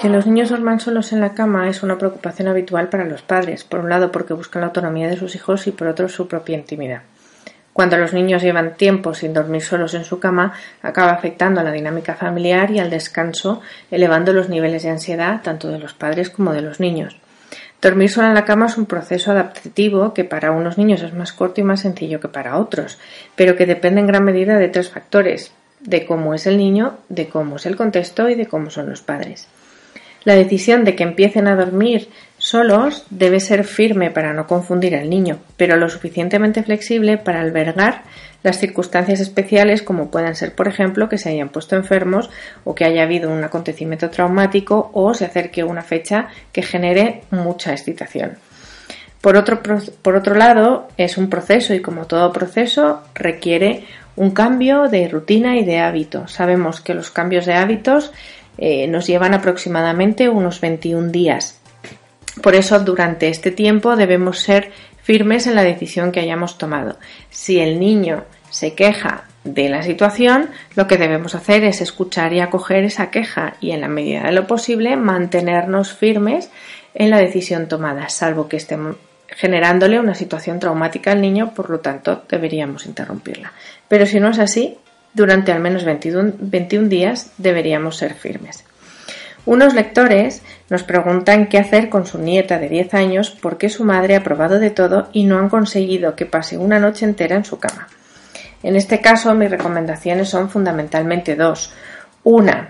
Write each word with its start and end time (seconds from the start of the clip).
Que 0.00 0.08
los 0.08 0.24
niños 0.24 0.48
duerman 0.48 0.80
solos 0.80 1.12
en 1.12 1.20
la 1.20 1.34
cama 1.34 1.68
es 1.68 1.82
una 1.82 1.98
preocupación 1.98 2.48
habitual 2.48 2.88
para 2.88 3.04
los 3.04 3.20
padres, 3.20 3.64
por 3.64 3.80
un 3.80 3.90
lado 3.90 4.10
porque 4.10 4.32
buscan 4.32 4.62
la 4.62 4.68
autonomía 4.68 5.08
de 5.08 5.18
sus 5.18 5.34
hijos 5.34 5.66
y 5.66 5.72
por 5.72 5.88
otro 5.88 6.08
su 6.08 6.26
propia 6.26 6.56
intimidad. 6.56 7.02
Cuando 7.74 7.98
los 7.98 8.14
niños 8.14 8.42
llevan 8.42 8.76
tiempo 8.76 9.12
sin 9.12 9.34
dormir 9.34 9.60
solos 9.60 9.92
en 9.92 10.04
su 10.04 10.18
cama, 10.18 10.54
acaba 10.80 11.10
afectando 11.10 11.60
a 11.60 11.64
la 11.64 11.72
dinámica 11.72 12.14
familiar 12.14 12.70
y 12.70 12.78
al 12.78 12.88
descanso, 12.88 13.60
elevando 13.90 14.32
los 14.32 14.48
niveles 14.48 14.84
de 14.84 14.88
ansiedad 14.88 15.42
tanto 15.42 15.68
de 15.68 15.78
los 15.78 15.92
padres 15.92 16.30
como 16.30 16.54
de 16.54 16.62
los 16.62 16.80
niños. 16.80 17.18
Dormir 17.82 18.08
sola 18.08 18.28
en 18.28 18.34
la 18.34 18.46
cama 18.46 18.66
es 18.66 18.78
un 18.78 18.86
proceso 18.86 19.32
adaptativo 19.32 20.14
que 20.14 20.24
para 20.24 20.50
unos 20.50 20.78
niños 20.78 21.02
es 21.02 21.12
más 21.12 21.34
corto 21.34 21.60
y 21.60 21.64
más 21.64 21.80
sencillo 21.80 22.20
que 22.20 22.28
para 22.28 22.56
otros, 22.56 22.98
pero 23.36 23.54
que 23.54 23.66
depende 23.66 24.00
en 24.00 24.06
gran 24.06 24.24
medida 24.24 24.56
de 24.56 24.68
tres 24.68 24.88
factores 24.88 25.52
de 25.80 26.06
cómo 26.06 26.32
es 26.32 26.46
el 26.46 26.56
niño, 26.56 26.96
de 27.10 27.28
cómo 27.28 27.56
es 27.56 27.66
el 27.66 27.76
contexto 27.76 28.30
y 28.30 28.34
de 28.34 28.46
cómo 28.46 28.70
son 28.70 28.88
los 28.88 29.02
padres. 29.02 29.46
La 30.24 30.34
decisión 30.34 30.84
de 30.84 30.94
que 30.94 31.02
empiecen 31.02 31.46
a 31.46 31.56
dormir 31.56 32.08
solos 32.36 33.04
debe 33.10 33.40
ser 33.40 33.64
firme 33.64 34.10
para 34.10 34.32
no 34.32 34.46
confundir 34.46 34.94
al 34.94 35.08
niño, 35.08 35.38
pero 35.56 35.76
lo 35.76 35.88
suficientemente 35.88 36.62
flexible 36.62 37.16
para 37.16 37.40
albergar 37.40 38.02
las 38.42 38.58
circunstancias 38.58 39.20
especiales 39.20 39.82
como 39.82 40.10
puedan 40.10 40.34
ser, 40.34 40.54
por 40.54 40.68
ejemplo, 40.68 41.08
que 41.08 41.18
se 41.18 41.30
hayan 41.30 41.50
puesto 41.50 41.76
enfermos 41.76 42.30
o 42.64 42.74
que 42.74 42.84
haya 42.84 43.02
habido 43.02 43.30
un 43.30 43.44
acontecimiento 43.44 44.10
traumático 44.10 44.90
o 44.94 45.14
se 45.14 45.26
acerque 45.26 45.64
una 45.64 45.82
fecha 45.82 46.28
que 46.52 46.62
genere 46.62 47.22
mucha 47.30 47.72
excitación. 47.72 48.38
Por 49.20 49.36
otro, 49.36 49.60
por 50.00 50.16
otro 50.16 50.34
lado, 50.34 50.88
es 50.96 51.18
un 51.18 51.28
proceso 51.28 51.74
y 51.74 51.80
como 51.80 52.06
todo 52.06 52.32
proceso 52.32 53.02
requiere 53.14 53.84
un 54.16 54.30
cambio 54.30 54.88
de 54.88 55.08
rutina 55.08 55.56
y 55.56 55.64
de 55.64 55.78
hábito. 55.78 56.26
Sabemos 56.26 56.80
que 56.80 56.94
los 56.94 57.10
cambios 57.10 57.44
de 57.44 57.54
hábitos 57.54 58.12
eh, 58.60 58.86
nos 58.86 59.06
llevan 59.06 59.34
aproximadamente 59.34 60.28
unos 60.28 60.60
21 60.60 61.10
días. 61.10 61.58
Por 62.42 62.54
eso, 62.54 62.78
durante 62.80 63.28
este 63.28 63.50
tiempo 63.50 63.96
debemos 63.96 64.38
ser 64.38 64.70
firmes 65.02 65.46
en 65.46 65.54
la 65.54 65.64
decisión 65.64 66.12
que 66.12 66.20
hayamos 66.20 66.58
tomado. 66.58 66.96
Si 67.30 67.58
el 67.58 67.80
niño 67.80 68.24
se 68.50 68.74
queja 68.74 69.24
de 69.44 69.68
la 69.68 69.82
situación, 69.82 70.50
lo 70.76 70.86
que 70.86 70.98
debemos 70.98 71.34
hacer 71.34 71.64
es 71.64 71.80
escuchar 71.80 72.32
y 72.32 72.40
acoger 72.40 72.84
esa 72.84 73.10
queja 73.10 73.54
y, 73.60 73.70
en 73.72 73.80
la 73.80 73.88
medida 73.88 74.24
de 74.24 74.32
lo 74.32 74.46
posible, 74.46 74.96
mantenernos 74.96 75.92
firmes 75.94 76.50
en 76.94 77.10
la 77.10 77.18
decisión 77.18 77.66
tomada, 77.66 78.08
salvo 78.08 78.48
que 78.48 78.58
estemos 78.58 78.96
generándole 79.28 79.98
una 79.98 80.14
situación 80.14 80.58
traumática 80.58 81.12
al 81.12 81.20
niño, 81.20 81.54
por 81.54 81.70
lo 81.70 81.80
tanto 81.80 82.24
deberíamos 82.28 82.86
interrumpirla. 82.86 83.52
Pero 83.88 84.04
si 84.04 84.20
no 84.20 84.30
es 84.30 84.38
así, 84.38 84.76
durante 85.14 85.52
al 85.52 85.60
menos 85.60 85.84
21, 85.84 86.88
días 86.88 87.32
deberíamos 87.38 87.96
ser 87.96 88.14
firmes. 88.14 88.64
Unos 89.46 89.74
lectores 89.74 90.42
nos 90.68 90.82
preguntan 90.82 91.46
qué 91.46 91.58
hacer 91.58 91.88
con 91.88 92.06
su 92.06 92.18
nieta 92.18 92.58
de 92.58 92.68
10 92.68 92.94
años 92.94 93.30
porque 93.30 93.70
su 93.70 93.84
madre 93.84 94.14
ha 94.14 94.22
probado 94.22 94.58
de 94.58 94.70
todo 94.70 95.08
y 95.12 95.24
no 95.24 95.38
han 95.38 95.48
conseguido 95.48 96.14
que 96.14 96.26
pase 96.26 96.58
una 96.58 96.78
noche 96.78 97.06
entera 97.06 97.36
en 97.36 97.44
su 97.44 97.58
cama. 97.58 97.88
En 98.62 98.76
este 98.76 99.00
caso, 99.00 99.34
mis 99.34 99.50
recomendaciones 99.50 100.28
son 100.28 100.50
fundamentalmente 100.50 101.34
dos. 101.34 101.72
Una, 102.22 102.68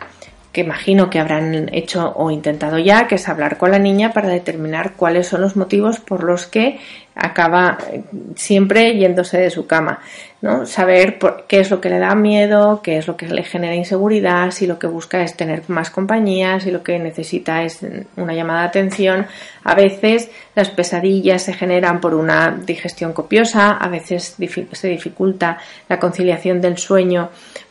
que 0.52 0.62
imagino 0.62 1.10
que 1.10 1.20
habrán 1.20 1.68
hecho 1.72 2.12
o 2.16 2.30
intentado 2.30 2.78
ya, 2.78 3.06
que 3.06 3.14
es 3.14 3.28
hablar 3.28 3.56
con 3.56 3.70
la 3.70 3.78
niña 3.78 4.12
para 4.12 4.28
determinar 4.28 4.94
cuáles 4.94 5.28
son 5.28 5.42
los 5.42 5.56
motivos 5.56 6.00
por 6.00 6.24
los 6.24 6.46
que 6.46 6.80
acaba 7.14 7.78
eh, 7.92 8.02
siempre 8.34 8.96
yéndose 8.96 9.38
de 9.38 9.50
su 9.50 9.66
cama. 9.66 10.00
¿no? 10.42 10.64
Saber 10.64 11.18
qué 11.46 11.60
es 11.60 11.70
lo 11.70 11.80
que 11.80 11.90
le 11.90 11.98
da 11.98 12.14
miedo, 12.14 12.80
qué 12.82 12.96
es 12.96 13.06
lo 13.06 13.16
que 13.16 13.28
le 13.28 13.44
genera 13.44 13.74
inseguridad, 13.74 14.50
si 14.50 14.66
lo 14.66 14.78
que 14.78 14.86
busca 14.86 15.22
es 15.22 15.36
tener 15.36 15.62
más 15.68 15.90
compañía, 15.90 16.58
si 16.60 16.70
lo 16.70 16.82
que 16.82 16.98
necesita 16.98 17.62
es 17.62 17.80
una 18.16 18.32
llamada 18.32 18.62
de 18.62 18.68
atención. 18.68 19.26
A 19.64 19.74
veces 19.74 20.30
las 20.54 20.70
pesadillas 20.70 21.42
se 21.42 21.52
generan 21.52 22.00
por 22.00 22.14
una 22.14 22.50
digestión 22.50 23.12
copiosa, 23.12 23.72
a 23.72 23.88
veces 23.88 24.36
se 24.72 24.88
dificulta 24.88 25.58
la 25.88 25.98
conciliación 25.98 26.60
del 26.62 26.78
sueño 26.78 27.28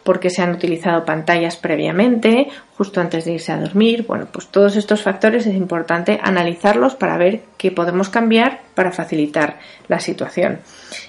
porque 0.09 0.31
se 0.31 0.41
han 0.41 0.55
utilizado 0.55 1.05
pantallas 1.05 1.55
previamente, 1.55 2.47
justo 2.75 2.99
antes 2.99 3.25
de 3.25 3.33
irse 3.33 3.51
a 3.51 3.59
dormir. 3.59 4.07
Bueno, 4.07 4.25
pues 4.31 4.47
todos 4.47 4.75
estos 4.75 5.03
factores 5.03 5.45
es 5.45 5.53
importante 5.53 6.19
analizarlos 6.23 6.95
para 6.95 7.15
ver 7.15 7.41
qué 7.59 7.69
podemos 7.69 8.09
cambiar 8.09 8.61
para 8.73 8.91
facilitar 8.91 9.59
la 9.87 9.99
situación. 9.99 10.61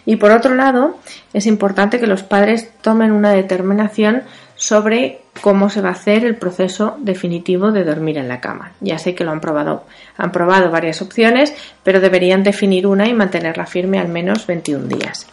Y 0.04 0.16
por 0.16 0.32
otro 0.32 0.54
lado, 0.54 0.98
es 1.32 1.46
importante 1.46 1.98
que 1.98 2.06
los 2.06 2.22
padres 2.22 2.72
tomen 2.82 3.10
una 3.10 3.30
determinación 3.30 4.24
sobre 4.54 5.22
cómo 5.40 5.70
se 5.70 5.80
va 5.80 5.88
a 5.88 5.92
hacer 5.92 6.26
el 6.26 6.36
proceso 6.36 6.98
definitivo 7.00 7.72
de 7.72 7.84
dormir 7.84 8.18
en 8.18 8.28
la 8.28 8.42
cama. 8.42 8.72
Ya 8.80 8.98
sé 8.98 9.14
que 9.14 9.24
lo 9.24 9.30
han 9.30 9.40
probado, 9.40 9.86
han 10.18 10.30
probado 10.30 10.70
varias 10.70 11.00
opciones, 11.00 11.54
pero 11.84 12.00
deberían 12.00 12.42
definir 12.42 12.86
una 12.86 13.08
y 13.08 13.14
mantenerla 13.14 13.64
firme 13.64 13.98
al 13.98 14.08
menos 14.08 14.46
21 14.46 14.88
días. 14.88 15.26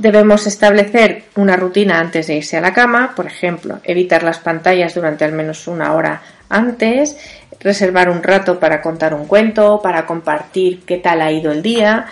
Debemos 0.00 0.46
establecer 0.46 1.24
una 1.36 1.56
rutina 1.56 1.98
antes 1.98 2.26
de 2.26 2.36
irse 2.36 2.56
a 2.56 2.62
la 2.62 2.72
cama, 2.72 3.12
por 3.14 3.26
ejemplo, 3.26 3.80
evitar 3.84 4.22
las 4.22 4.38
pantallas 4.38 4.94
durante 4.94 5.26
al 5.26 5.32
menos 5.32 5.68
una 5.68 5.92
hora 5.92 6.22
antes, 6.48 7.18
reservar 7.60 8.08
un 8.08 8.22
rato 8.22 8.58
para 8.58 8.80
contar 8.80 9.12
un 9.12 9.26
cuento, 9.26 9.78
para 9.82 10.06
compartir 10.06 10.84
qué 10.86 10.96
tal 10.96 11.20
ha 11.20 11.30
ido 11.30 11.52
el 11.52 11.62
día, 11.62 12.06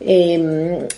em, 0.00 0.88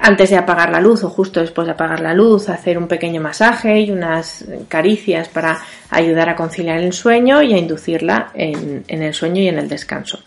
antes 0.00 0.30
de 0.30 0.36
apagar 0.36 0.70
la 0.70 0.80
luz 0.80 1.04
o 1.04 1.10
justo 1.10 1.40
después 1.40 1.66
de 1.66 1.72
apagar 1.72 2.00
la 2.00 2.14
luz, 2.14 2.48
hacer 2.48 2.78
un 2.78 2.88
pequeño 2.88 3.20
masaje 3.20 3.80
y 3.80 3.90
unas 3.90 4.44
caricias 4.68 5.28
para 5.28 5.58
ayudar 5.90 6.30
a 6.30 6.36
conciliar 6.36 6.78
el 6.78 6.92
sueño 6.92 7.42
y 7.42 7.52
a 7.52 7.58
inducirla 7.58 8.30
en, 8.34 8.84
en 8.88 9.02
el 9.02 9.12
sueño 9.12 9.42
y 9.42 9.48
en 9.48 9.58
el 9.58 9.68
descanso. 9.68 10.20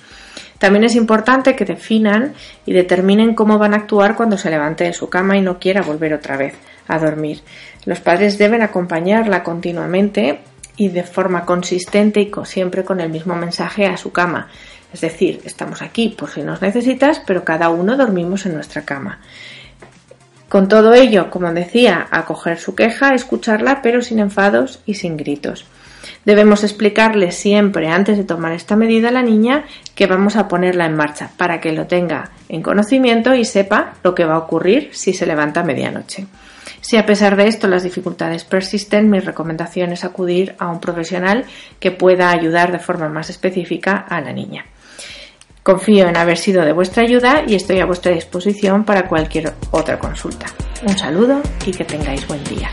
También 0.60 0.84
es 0.84 0.96
importante 0.96 1.56
que 1.56 1.66
definan 1.66 2.34
y 2.66 2.74
determinen 2.74 3.34
cómo 3.34 3.58
van 3.58 3.74
a 3.74 3.78
actuar 3.78 4.16
cuando 4.16 4.38
se 4.38 4.50
levante 4.50 4.84
de 4.84 4.94
su 4.94 5.10
cama 5.10 5.38
y 5.38 5.42
no 5.42 5.58
quiera 5.58 5.82
volver 5.82 6.14
otra 6.14 6.38
vez 6.38 6.54
a 6.88 7.00
dormir. 7.00 7.42
Los 7.86 8.02
padres 8.02 8.38
deben 8.38 8.62
acompañarla 8.62 9.42
continuamente 9.42 10.42
y 10.80 10.88
de 10.88 11.04
forma 11.04 11.46
consistente 11.46 12.22
y 12.22 12.32
siempre 12.46 12.86
con 12.86 13.02
el 13.02 13.10
mismo 13.10 13.36
mensaje 13.36 13.86
a 13.86 13.98
su 13.98 14.14
cama. 14.14 14.48
Es 14.94 15.02
decir, 15.02 15.42
estamos 15.44 15.82
aquí 15.82 16.16
por 16.18 16.30
si 16.30 16.42
nos 16.42 16.62
necesitas, 16.62 17.22
pero 17.28 17.44
cada 17.44 17.70
uno 17.70 17.98
dormimos 17.98 18.46
en 18.46 18.54
nuestra 18.54 18.84
cama. 18.84 19.20
Con 20.48 20.70
todo 20.70 20.94
ello, 20.94 21.30
como 21.30 21.54
decía, 21.54 22.08
acoger 22.10 22.60
su 22.60 22.76
queja, 22.76 23.14
escucharla, 23.14 23.82
pero 23.82 24.02
sin 24.02 24.20
enfados 24.20 24.80
y 24.86 24.94
sin 24.96 25.18
gritos. 25.18 25.66
Debemos 26.24 26.64
explicarle 26.64 27.34
siempre 27.34 27.90
antes 27.90 28.18
de 28.18 28.24
tomar 28.24 28.54
esta 28.54 28.78
medida 28.78 29.10
a 29.10 29.12
la 29.12 29.22
niña 29.22 29.66
que 29.96 30.08
vamos 30.08 30.38
a 30.38 30.48
ponerla 30.48 30.86
en 30.86 30.96
marcha 30.96 31.30
para 31.36 31.60
que 31.60 31.74
lo 31.74 31.88
tenga 31.88 32.32
en 32.48 32.64
conocimiento 32.64 33.36
y 33.36 33.44
sepa 33.44 33.96
lo 34.02 34.16
que 34.16 34.24
va 34.24 34.36
a 34.36 34.40
ocurrir 34.40 34.90
si 34.94 35.12
se 35.12 35.26
levanta 35.26 35.60
a 35.60 35.66
medianoche. 35.66 36.26
Si 36.82 36.98
a 36.98 37.06
pesar 37.06 37.36
de 37.36 37.48
esto 37.48 37.68
las 37.68 37.84
dificultades 37.84 38.44
persisten, 38.44 39.10
mi 39.10 39.20
recomendación 39.20 39.92
es 39.92 40.04
acudir 40.04 40.56
a 40.60 40.70
un 40.70 40.80
profesional 40.80 41.46
que 41.80 41.92
pueda 41.92 42.32
ayudar 42.32 42.72
de 42.72 42.80
forma 42.80 43.10
más 43.10 43.30
específica 43.30 43.98
a 43.98 44.22
la 44.22 44.34
niña. 44.34 44.66
Confío 45.64 46.08
en 46.08 46.18
haber 46.18 46.38
sido 46.38 46.64
de 46.64 46.74
vuestra 46.74 47.04
ayuda 47.04 47.44
y 47.46 47.56
estoy 47.56 47.80
a 47.80 47.86
vuestra 47.86 48.14
disposición 48.14 48.86
para 48.86 49.08
cualquier 49.08 49.54
otra 49.72 50.00
consulta. 50.00 50.48
Un 50.84 50.98
saludo 50.98 51.42
y 51.66 51.72
que 51.72 51.84
tengáis 51.84 52.26
buen 52.28 52.44
día. 52.46 52.70